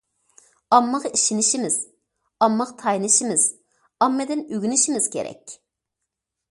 ئاممىغا 0.77 1.11
ئىشىنىشىمىز، 1.17 1.75
ئاممىغا 2.45 2.75
تايىنىشىمىز، 2.81 3.47
ئاممىدىن 4.07 4.43
ئۆگىنىشىمىز 4.49 5.09
كېرەك. 5.17 5.57